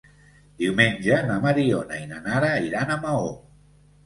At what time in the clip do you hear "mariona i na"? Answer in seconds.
1.43-2.23